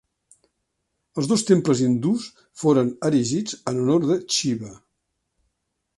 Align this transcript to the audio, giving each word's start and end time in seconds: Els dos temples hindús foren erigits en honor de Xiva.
Els 1.23 1.27
dos 1.31 1.43
temples 1.49 1.83
hindús 1.87 2.25
foren 2.63 2.91
erigits 3.13 3.61
en 3.73 3.85
honor 3.85 4.11
de 4.13 4.19
Xiva. 4.39 4.75